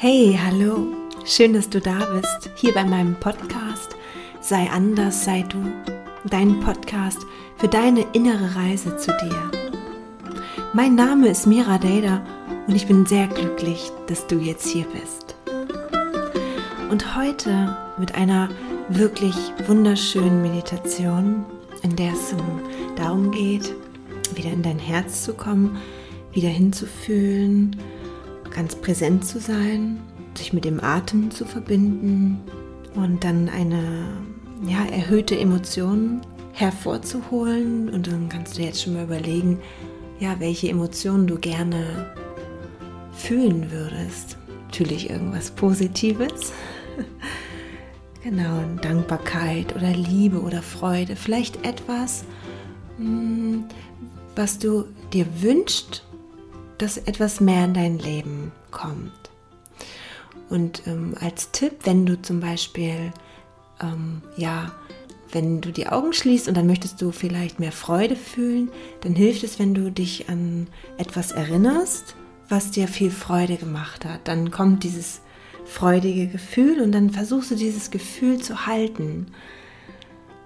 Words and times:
Hey, 0.00 0.38
hallo, 0.40 0.86
schön, 1.24 1.54
dass 1.54 1.68
du 1.68 1.80
da 1.80 2.04
bist, 2.14 2.50
hier 2.54 2.72
bei 2.72 2.84
meinem 2.84 3.16
Podcast 3.16 3.96
Sei 4.40 4.70
anders, 4.70 5.24
sei 5.24 5.42
du, 5.42 5.58
dein 6.24 6.60
Podcast 6.60 7.18
für 7.56 7.66
deine 7.66 8.06
innere 8.12 8.54
Reise 8.54 8.96
zu 8.96 9.10
dir. 9.20 9.50
Mein 10.72 10.94
Name 10.94 11.26
ist 11.26 11.48
Mira 11.48 11.78
Deda 11.78 12.24
und 12.68 12.76
ich 12.76 12.86
bin 12.86 13.06
sehr 13.06 13.26
glücklich, 13.26 13.90
dass 14.06 14.24
du 14.28 14.36
jetzt 14.36 14.68
hier 14.68 14.84
bist. 14.84 15.34
Und 16.90 17.16
heute 17.16 17.76
mit 17.98 18.14
einer 18.14 18.50
wirklich 18.88 19.34
wunderschönen 19.66 20.42
Meditation, 20.42 21.44
in 21.82 21.96
der 21.96 22.12
es 22.12 22.36
darum 22.94 23.32
geht, 23.32 23.74
wieder 24.36 24.52
in 24.52 24.62
dein 24.62 24.78
Herz 24.78 25.24
zu 25.24 25.34
kommen, 25.34 25.76
wieder 26.32 26.50
hinzufühlen, 26.50 27.74
ganz 28.58 28.74
präsent 28.74 29.24
zu 29.24 29.38
sein, 29.38 30.00
sich 30.36 30.52
mit 30.52 30.64
dem 30.64 30.82
Atem 30.82 31.30
zu 31.30 31.44
verbinden 31.44 32.40
und 32.96 33.22
dann 33.22 33.48
eine 33.48 34.08
ja, 34.66 34.84
erhöhte 34.86 35.38
Emotion 35.38 36.22
hervorzuholen. 36.54 37.88
Und 37.88 38.08
dann 38.08 38.28
kannst 38.28 38.58
du 38.58 38.62
jetzt 38.62 38.82
schon 38.82 38.94
mal 38.94 39.04
überlegen, 39.04 39.60
ja, 40.18 40.40
welche 40.40 40.70
Emotionen 40.70 41.28
du 41.28 41.38
gerne 41.38 42.12
fühlen 43.12 43.70
würdest. 43.70 44.36
Natürlich 44.64 45.08
irgendwas 45.08 45.52
Positives. 45.52 46.52
genau, 48.24 48.64
Dankbarkeit 48.82 49.76
oder 49.76 49.92
Liebe 49.92 50.40
oder 50.40 50.62
Freude. 50.62 51.14
Vielleicht 51.14 51.64
etwas, 51.64 52.24
hm, 52.96 53.66
was 54.34 54.58
du 54.58 54.86
dir 55.12 55.26
wünschst 55.40 56.07
dass 56.78 56.96
etwas 56.96 57.40
mehr 57.40 57.64
in 57.64 57.74
dein 57.74 57.98
Leben 57.98 58.52
kommt. 58.70 59.12
Und 60.48 60.86
ähm, 60.86 61.14
als 61.20 61.50
Tipp, 61.50 61.80
wenn 61.84 62.06
du 62.06 62.20
zum 62.20 62.40
Beispiel, 62.40 63.12
ähm, 63.80 64.22
ja, 64.36 64.72
wenn 65.30 65.60
du 65.60 65.72
die 65.72 65.88
Augen 65.88 66.12
schließt 66.12 66.48
und 66.48 66.56
dann 66.56 66.66
möchtest 66.66 67.02
du 67.02 67.10
vielleicht 67.10 67.60
mehr 67.60 67.72
Freude 67.72 68.16
fühlen, 68.16 68.70
dann 69.02 69.14
hilft 69.14 69.44
es, 69.44 69.58
wenn 69.58 69.74
du 69.74 69.90
dich 69.90 70.28
an 70.30 70.68
etwas 70.96 71.32
erinnerst, 71.32 72.16
was 72.48 72.70
dir 72.70 72.88
viel 72.88 73.10
Freude 73.10 73.56
gemacht 73.56 74.06
hat. 74.06 74.20
Dann 74.24 74.50
kommt 74.50 74.84
dieses 74.84 75.20
freudige 75.66 76.28
Gefühl 76.28 76.80
und 76.80 76.92
dann 76.92 77.10
versuchst 77.10 77.50
du 77.50 77.54
dieses 77.54 77.90
Gefühl 77.90 78.38
zu 78.38 78.66
halten 78.66 79.26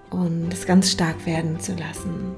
und 0.09 0.53
es 0.53 0.65
ganz 0.65 0.91
stark 0.91 1.25
werden 1.25 1.59
zu 1.61 1.73
lassen. 1.75 2.35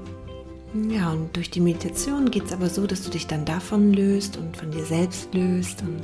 Ja, 0.90 1.10
und 1.12 1.34
durch 1.34 1.50
die 1.50 1.60
Meditation 1.60 2.30
geht 2.30 2.44
es 2.46 2.52
aber 2.52 2.68
so, 2.68 2.86
dass 2.86 3.02
du 3.02 3.10
dich 3.10 3.26
dann 3.26 3.44
davon 3.46 3.94
löst 3.94 4.36
und 4.36 4.56
von 4.56 4.70
dir 4.70 4.84
selbst 4.84 5.32
löst 5.32 5.80
und 5.82 6.02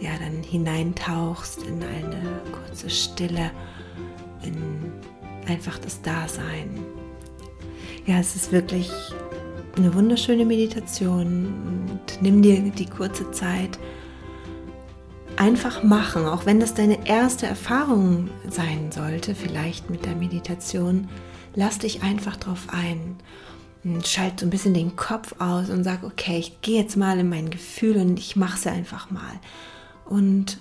ja, 0.00 0.12
dann 0.18 0.42
hineintauchst 0.42 1.62
in 1.62 1.82
eine 1.82 2.40
kurze 2.52 2.88
Stille, 2.88 3.50
in 4.42 4.56
einfach 5.46 5.78
das 5.78 6.00
Dasein. 6.00 6.70
Ja, 8.06 8.18
es 8.18 8.34
ist 8.34 8.50
wirklich 8.50 8.90
eine 9.76 9.92
wunderschöne 9.94 10.46
Meditation 10.46 11.52
und 11.78 12.22
nimm 12.22 12.40
dir 12.40 12.58
die 12.70 12.86
kurze 12.86 13.30
Zeit. 13.30 13.78
Einfach 15.36 15.82
machen, 15.82 16.24
auch 16.24 16.46
wenn 16.46 16.60
das 16.60 16.72
deine 16.72 17.06
erste 17.06 17.46
Erfahrung 17.46 18.30
sein 18.48 18.90
sollte, 18.90 19.34
vielleicht 19.34 19.90
mit 19.90 20.06
der 20.06 20.16
Meditation, 20.16 21.08
lass 21.54 21.78
dich 21.78 22.02
einfach 22.02 22.36
drauf 22.38 22.68
ein 22.72 23.16
schalte 24.04 24.40
so 24.40 24.46
ein 24.46 24.50
bisschen 24.50 24.74
den 24.74 24.96
Kopf 24.96 25.34
aus 25.38 25.70
und 25.70 25.84
sage, 25.84 26.06
okay, 26.06 26.38
ich 26.38 26.60
gehe 26.60 26.80
jetzt 26.80 26.96
mal 26.96 27.18
in 27.18 27.28
mein 27.28 27.50
Gefühl 27.50 27.96
und 27.96 28.18
ich 28.18 28.36
mache 28.36 28.58
es 28.58 28.66
einfach 28.66 29.10
mal. 29.10 29.40
Und 30.06 30.58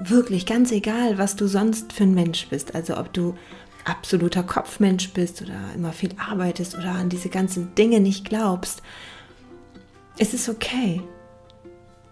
wirklich 0.00 0.46
ganz 0.46 0.72
egal, 0.72 1.18
was 1.18 1.36
du 1.36 1.46
sonst 1.46 1.92
für 1.92 2.04
ein 2.04 2.14
Mensch 2.14 2.48
bist, 2.48 2.74
also 2.74 2.96
ob 2.96 3.12
du 3.12 3.34
absoluter 3.84 4.42
Kopfmensch 4.42 5.12
bist 5.12 5.42
oder 5.42 5.58
immer 5.74 5.92
viel 5.92 6.10
arbeitest 6.16 6.76
oder 6.76 6.92
an 6.92 7.08
diese 7.08 7.28
ganzen 7.28 7.74
Dinge 7.74 8.00
nicht 8.00 8.24
glaubst, 8.24 8.82
es 10.18 10.34
ist 10.34 10.48
okay. 10.48 11.02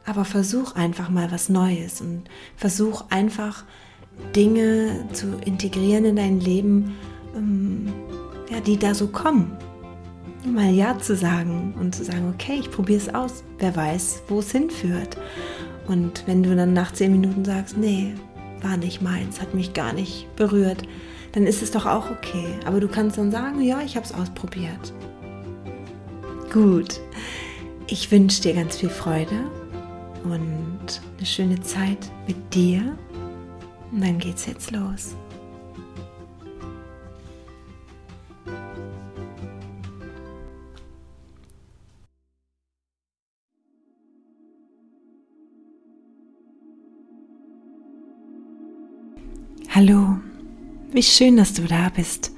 Aber 0.04 0.24
versuch 0.24 0.74
einfach 0.74 1.10
mal 1.10 1.30
was 1.30 1.48
Neues 1.48 2.00
und 2.00 2.24
versuch 2.56 3.04
einfach 3.10 3.64
Dinge 4.34 5.06
zu 5.12 5.38
integrieren 5.44 6.04
in 6.04 6.16
dein 6.16 6.40
Leben, 6.40 6.96
ähm, 7.36 7.92
ja, 8.50 8.60
die 8.60 8.76
da 8.76 8.94
so 8.94 9.06
kommen 9.06 9.56
mal 10.46 10.70
Ja 10.70 10.98
zu 10.98 11.16
sagen 11.16 11.74
und 11.78 11.94
zu 11.94 12.04
sagen, 12.04 12.32
okay, 12.34 12.58
ich 12.60 12.70
probiere 12.70 13.00
es 13.00 13.14
aus. 13.14 13.44
Wer 13.58 13.74
weiß, 13.74 14.22
wo 14.28 14.40
es 14.40 14.52
hinführt. 14.52 15.16
Und 15.86 16.24
wenn 16.26 16.42
du 16.42 16.54
dann 16.54 16.72
nach 16.72 16.92
zehn 16.92 17.12
Minuten 17.12 17.44
sagst, 17.44 17.76
nee, 17.76 18.14
war 18.62 18.76
nicht 18.76 19.02
meins, 19.02 19.40
hat 19.40 19.54
mich 19.54 19.72
gar 19.72 19.92
nicht 19.92 20.34
berührt, 20.36 20.82
dann 21.32 21.46
ist 21.46 21.62
es 21.62 21.70
doch 21.70 21.86
auch 21.86 22.10
okay. 22.10 22.46
Aber 22.64 22.80
du 22.80 22.88
kannst 22.88 23.18
dann 23.18 23.30
sagen, 23.30 23.60
ja, 23.60 23.80
ich 23.80 23.96
habe 23.96 24.06
es 24.06 24.12
ausprobiert. 24.12 24.92
Gut, 26.52 27.00
ich 27.86 28.10
wünsche 28.10 28.42
dir 28.42 28.54
ganz 28.54 28.76
viel 28.76 28.88
Freude 28.88 29.50
und 30.24 31.00
eine 31.16 31.26
schöne 31.26 31.60
Zeit 31.60 32.10
mit 32.26 32.54
dir. 32.54 32.96
Und 33.92 34.02
dann 34.02 34.18
geht's 34.18 34.46
jetzt 34.46 34.70
los. 34.70 35.14
Hallo, 49.82 50.18
wie 50.92 51.02
schön, 51.02 51.38
dass 51.38 51.54
du 51.54 51.62
da 51.62 51.88
bist. 51.88 52.32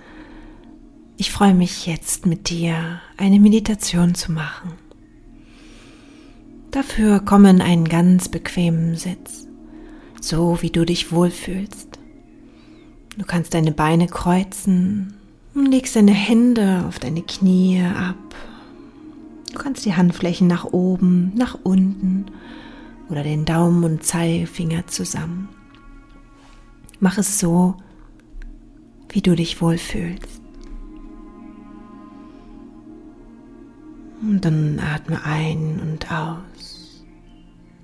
Ich 1.16 1.32
freue 1.32 1.54
mich 1.54 1.86
jetzt 1.88 2.25
mit 2.25 2.50
dir 2.50 3.00
eine 3.16 3.41
Meditation 3.41 4.14
zu 4.14 4.30
machen. 4.30 4.75
Dafür 6.70 7.19
komm 7.19 7.47
in 7.47 7.60
einen 7.60 7.88
ganz 7.88 8.28
bequemen 8.28 8.94
Sitz, 8.94 9.48
so 10.20 10.62
wie 10.62 10.70
du 10.70 10.84
dich 10.84 11.10
wohlfühlst. 11.10 11.98
Du 13.19 13.25
kannst 13.26 13.54
deine 13.54 13.72
Beine 13.72 14.06
kreuzen 14.06 15.14
und 15.52 15.66
legst 15.66 15.97
deine 15.97 16.14
Hände 16.14 16.84
auf 16.86 17.00
deine 17.00 17.22
Knie 17.22 17.82
ab. 17.82 18.36
Du 19.52 19.58
kannst 19.58 19.84
die 19.84 19.97
Handflächen 19.97 20.47
nach 20.47 20.66
oben, 20.66 21.32
nach 21.34 21.58
unten 21.64 22.26
oder 23.08 23.25
den 23.25 23.44
Daumen 23.44 23.82
und 23.82 24.04
Zeigefinger 24.04 24.86
zusammen. 24.86 25.48
Mach 27.02 27.18
es 27.18 27.40
so, 27.40 27.74
wie 29.08 29.20
du 29.22 29.34
dich 29.34 29.60
wohlfühlst. 29.60 30.40
Und 34.20 34.44
dann 34.44 34.78
atme 34.78 35.24
ein 35.24 35.80
und 35.80 36.12
aus. 36.12 37.04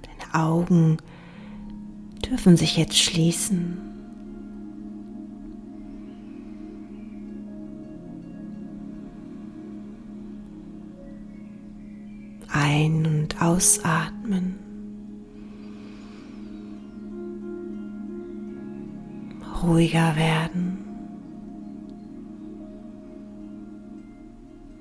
Deine 0.03 0.35
Augen 0.41 0.99
dürfen 2.25 2.57
sich 2.57 2.77
jetzt 2.77 2.97
schließen. 2.97 3.79
Ein- 12.53 13.05
und 13.05 13.43
ausatmen. 13.43 14.68
Ruhiger 19.69 20.17
werden. 20.17 20.79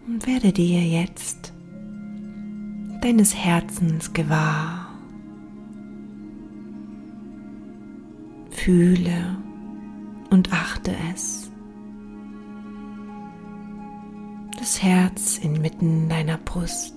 Und 0.08 0.26
werde 0.26 0.54
dir 0.54 0.82
jetzt 0.82 1.54
deines 3.02 3.36
Herzens 3.36 4.14
gewahr. 4.14 4.88
Fühle 8.50 9.38
und 10.30 10.52
achte 10.52 10.94
es. 11.14 11.52
Das 14.58 14.82
Herz 14.82 15.38
inmitten 15.38 16.10
deiner 16.10 16.38
Brust. 16.38 16.97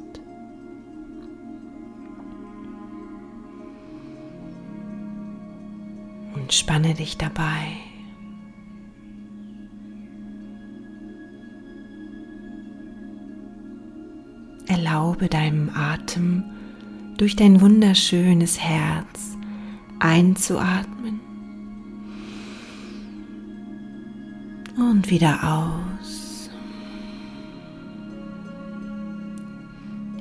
Entspanne 6.51 6.95
dich 6.95 7.17
dabei. 7.17 7.77
Erlaube 14.67 15.29
deinem 15.29 15.71
Atem 15.73 16.43
durch 17.19 17.37
dein 17.37 17.61
wunderschönes 17.61 18.59
Herz 18.59 19.37
einzuatmen 20.01 21.21
und 24.77 25.09
wieder 25.09 25.39
aus. 25.45 26.51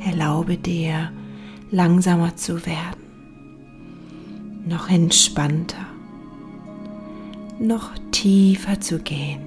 Erlaube 0.06 0.58
dir 0.58 1.12
langsamer 1.72 2.36
zu 2.36 2.68
werden 2.68 3.00
noch 4.70 4.90
entspannter, 4.90 5.88
noch 7.60 7.92
tiefer 8.12 8.80
zu 8.80 9.00
gehen. 9.00 9.42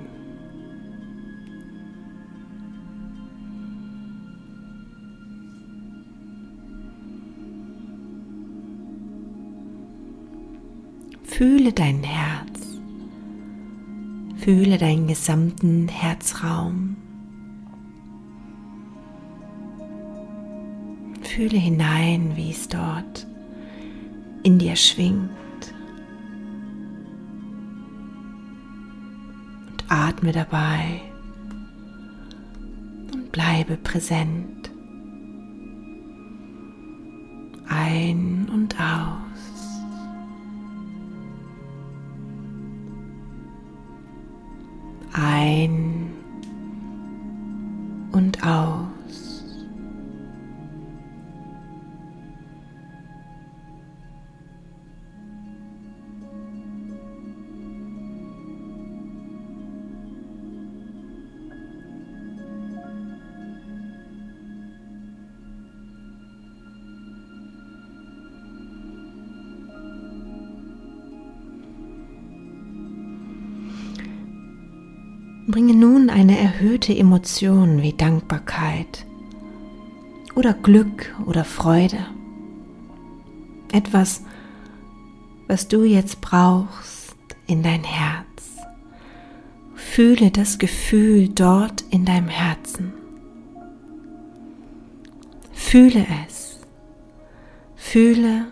Fühle 11.25 11.73
dein 11.73 12.03
Herz. 12.03 12.79
Fühle 14.37 14.77
deinen 14.77 15.07
gesamten 15.07 15.89
Herzraum. 15.89 16.97
Fühle 21.23 21.57
hinein, 21.57 22.33
wie 22.37 22.51
es 22.51 22.69
dort 22.69 23.27
in 24.43 24.59
dir 24.59 24.77
schwingt. 24.77 25.31
Atme 29.93 30.33
dabei 30.33 31.03
und 33.13 33.31
bleibe 33.31 33.77
präsent. 33.77 34.71
Ein 37.69 38.49
und 38.53 38.75
aus. 38.81 39.23
ein 45.15 46.11
und 48.13 48.43
aus. 48.47 48.92
Bringe 75.53 75.75
nun 75.75 76.09
eine 76.09 76.39
erhöhte 76.39 76.97
Emotion 76.97 77.83
wie 77.83 77.93
Dankbarkeit 77.93 79.05
oder 80.35 80.55
Glück 80.55 81.15
oder 81.27 81.45
Freude. 81.45 82.07
Etwas, 83.71 84.25
was 85.49 85.69
du 85.69 85.85
jetzt 85.85 86.23
brauchst 86.23 87.17
in 87.47 87.63
dein 87.63 87.85
Herz. 87.85 88.57
Fühle 89.75 90.31
das 90.31 90.59
Gefühl 90.59 91.29
dort 91.29 91.85
in 91.91 92.07
deinem 92.07 92.29
Herzen. 92.29 92.95
Fühle 95.53 96.07
es. 96.27 96.61
Fühle 97.77 98.47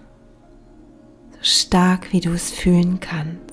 so 1.31 1.39
stark, 1.41 2.13
wie 2.13 2.21
du 2.21 2.35
es 2.35 2.51
fühlen 2.51 3.01
kannst. 3.01 3.50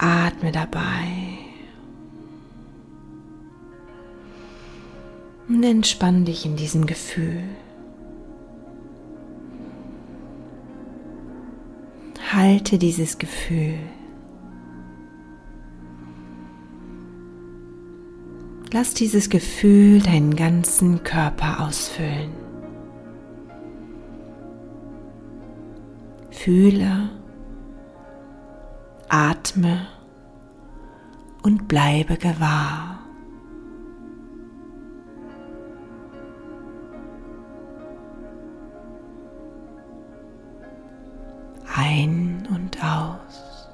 Atme 0.00 0.50
dabei. 0.50 1.38
Und 5.48 5.62
entspann 5.62 6.24
dich 6.24 6.46
in 6.46 6.56
diesem 6.56 6.86
Gefühl. 6.86 7.42
Halte 12.32 12.78
dieses 12.78 13.18
Gefühl. 13.18 13.74
Lass 18.72 18.94
dieses 18.94 19.28
Gefühl 19.28 20.00
deinen 20.00 20.36
ganzen 20.36 21.02
Körper 21.02 21.66
ausfüllen. 21.66 22.30
Fühle, 26.30 27.10
atme 29.10 29.88
und 31.42 31.66
bleibe 31.68 32.16
gewahr. 32.16 32.98
Ein 41.74 42.46
und 42.54 42.82
aus. 42.82 43.68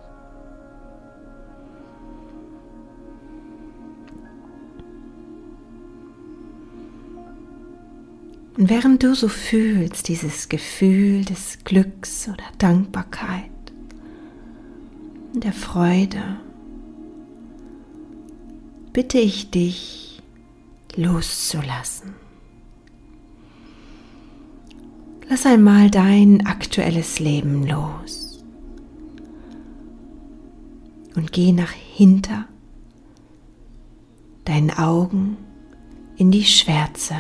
Und 8.56 8.70
während 8.70 9.02
du 9.02 9.14
so 9.14 9.28
fühlst, 9.28 10.08
dieses 10.08 10.48
Gefühl 10.48 11.26
des 11.26 11.58
Glücks 11.64 12.26
oder 12.28 12.44
Dankbarkeit, 12.56 13.50
der 15.40 15.52
Freude, 15.52 16.40
bitte 18.92 19.18
ich 19.18 19.50
dich 19.50 20.22
loszulassen. 20.96 22.14
Lass 25.28 25.44
einmal 25.44 25.90
dein 25.90 26.46
aktuelles 26.46 27.18
Leben 27.18 27.66
los 27.66 28.44
und 31.16 31.32
geh 31.32 31.52
nach 31.52 31.72
hinter 31.72 32.46
deinen 34.44 34.70
Augen 34.70 35.36
in 36.16 36.30
die 36.30 36.44
Schwärze 36.44 37.16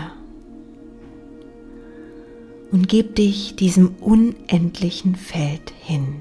und 2.70 2.88
gib 2.88 3.16
dich 3.16 3.56
diesem 3.56 3.96
unendlichen 4.00 5.16
Feld 5.16 5.72
hin. 5.82 6.16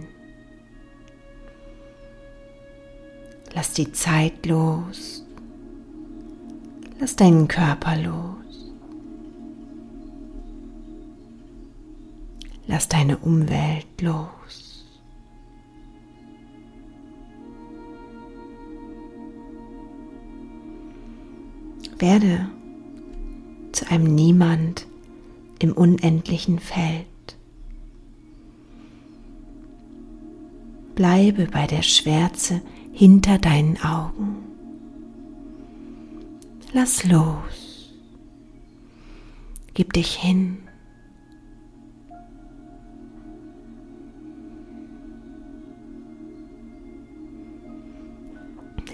Lass 3.56 3.72
die 3.72 3.90
Zeit 3.94 4.46
los. 4.46 5.26
Lass 7.00 7.16
deinen 7.16 7.48
Körper 7.48 7.96
los. 7.96 8.74
Lass 12.68 12.90
deine 12.90 13.18
Umwelt 13.18 14.02
los. 14.02 14.86
Werde 21.98 22.50
zu 23.72 23.90
einem 23.90 24.16
Niemand 24.16 24.86
im 25.60 25.72
unendlichen 25.72 26.60
Feld. 26.60 27.06
Bleibe 30.96 31.48
bei 31.48 31.68
der 31.68 31.84
Schwärze 31.84 32.62
hinter 32.96 33.38
deinen 33.40 33.78
Augen. 33.84 34.38
Lass 36.72 37.04
los. 37.04 37.94
Gib 39.74 39.92
dich 39.92 40.16
hin. 40.16 40.60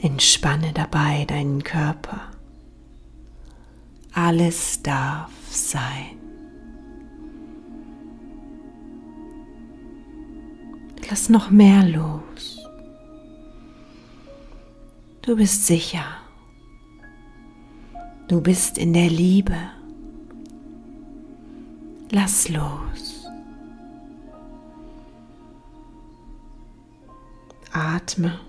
Entspanne 0.01 0.73
dabei 0.73 1.25
deinen 1.25 1.63
Körper. 1.63 2.21
Alles 4.13 4.81
darf 4.81 5.31
sein. 5.47 6.17
Lass 11.07 11.29
noch 11.29 11.51
mehr 11.51 11.87
los. 11.87 12.60
Du 15.21 15.35
bist 15.35 15.67
sicher. 15.67 16.03
Du 18.27 18.41
bist 18.41 18.79
in 18.79 18.93
der 18.93 19.07
Liebe. 19.07 19.55
Lass 22.09 22.49
los. 22.49 23.27
Atme 27.71 28.39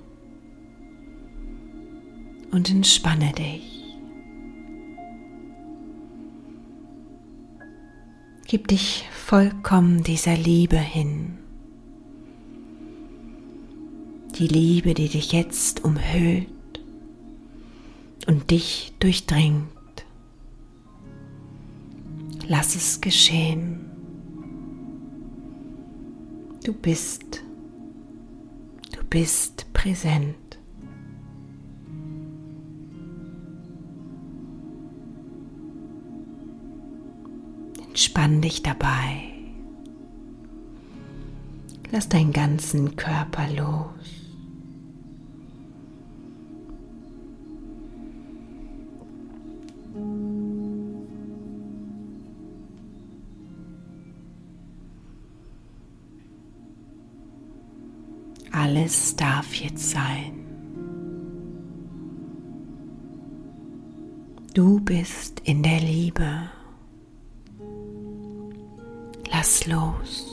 und 2.52 2.70
entspanne 2.70 3.32
dich. 3.32 3.98
Gib 8.46 8.68
dich 8.68 9.04
vollkommen 9.12 10.02
dieser 10.02 10.36
Liebe 10.36 10.78
hin. 10.78 11.36
Die 14.38 14.48
Liebe, 14.48 14.94
die 14.94 15.08
dich 15.08 15.32
jetzt 15.32 15.84
umhüllt 15.84 16.48
dich 18.52 18.92
durchdringt. 18.98 19.66
Lass 22.46 22.76
es 22.76 23.00
geschehen. 23.00 23.80
Du 26.62 26.74
bist. 26.74 27.42
Du 28.94 29.02
bist 29.08 29.72
präsent. 29.72 30.36
Entspann 37.88 38.42
dich 38.42 38.62
dabei. 38.62 39.32
Lass 41.90 42.06
deinen 42.10 42.34
ganzen 42.34 42.96
Körper 42.96 43.48
los. 43.48 44.21
Alles 58.62 59.16
darf 59.16 59.54
jetzt 59.54 59.90
sein. 59.90 60.46
Du 64.54 64.78
bist 64.78 65.40
in 65.40 65.64
der 65.64 65.80
Liebe. 65.80 66.48
Lass 69.32 69.66
los. 69.66 70.31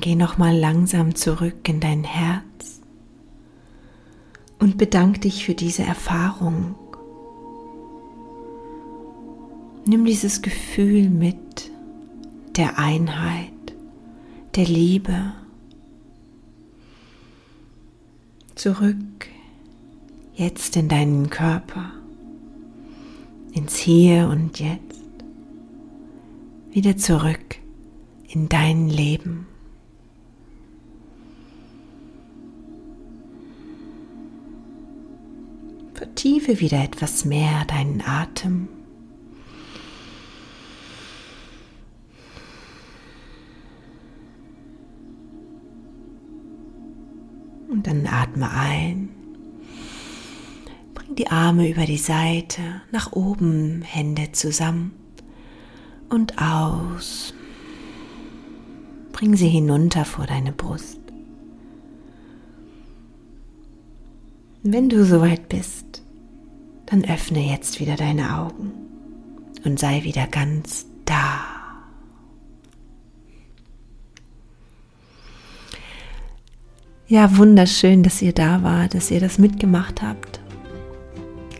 Geh 0.00 0.14
nochmal 0.14 0.56
langsam 0.56 1.14
zurück 1.14 1.68
in 1.68 1.80
dein 1.80 2.04
Herz 2.04 2.80
und 4.58 4.78
bedank 4.78 5.20
dich 5.20 5.44
für 5.44 5.54
diese 5.54 5.82
Erfahrung. 5.82 6.74
Nimm 9.86 10.04
dieses 10.04 10.42
Gefühl 10.42 11.08
mit 11.08 11.70
der 12.56 12.78
Einheit, 12.78 13.52
der 14.56 14.66
Liebe 14.66 15.32
zurück 18.54 18.96
jetzt 20.34 20.76
in 20.76 20.88
deinen 20.88 21.30
Körper, 21.30 21.92
ins 23.52 23.76
Hier 23.76 24.28
und 24.28 24.58
Jetzt, 24.60 25.02
wieder 26.70 26.96
zurück 26.96 27.56
in 28.28 28.48
dein 28.48 28.88
Leben. 28.88 29.46
Vertiefe 35.98 36.60
wieder 36.60 36.80
etwas 36.84 37.24
mehr 37.24 37.64
deinen 37.64 38.00
Atem. 38.06 38.68
Und 47.68 47.88
dann 47.88 48.06
atme 48.06 48.48
ein. 48.48 49.08
Bring 50.94 51.16
die 51.16 51.26
Arme 51.26 51.68
über 51.68 51.84
die 51.84 51.98
Seite, 51.98 52.62
nach 52.92 53.10
oben, 53.10 53.82
Hände 53.82 54.30
zusammen 54.30 54.92
und 56.10 56.40
aus. 56.40 57.34
Bring 59.10 59.34
sie 59.34 59.48
hinunter 59.48 60.04
vor 60.04 60.26
deine 60.26 60.52
Brust. 60.52 61.07
Wenn 64.70 64.90
du 64.90 65.02
soweit 65.02 65.48
bist, 65.48 66.02
dann 66.84 67.02
öffne 67.02 67.40
jetzt 67.40 67.80
wieder 67.80 67.96
deine 67.96 68.36
Augen 68.36 68.70
und 69.64 69.78
sei 69.78 70.04
wieder 70.04 70.26
ganz 70.26 70.84
da. 71.06 71.40
Ja, 77.06 77.38
wunderschön, 77.38 78.02
dass 78.02 78.20
ihr 78.20 78.34
da 78.34 78.62
wart, 78.62 78.92
dass 78.92 79.10
ihr 79.10 79.20
das 79.20 79.38
mitgemacht 79.38 80.02
habt. 80.02 80.38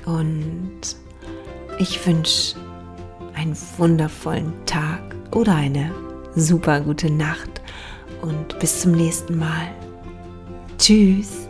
Und 0.04 0.82
ich 1.78 2.06
wünsche 2.06 2.56
einen 3.32 3.56
wundervollen 3.78 4.52
Tag 4.66 5.00
oder 5.34 5.54
eine 5.54 5.94
super 6.34 6.82
gute 6.82 7.10
Nacht 7.10 7.62
und 8.20 8.58
bis 8.58 8.82
zum 8.82 8.92
nächsten 8.92 9.38
Mal. 9.38 9.72
Tschüss. 10.76 11.48